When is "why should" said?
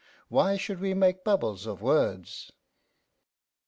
0.29-0.79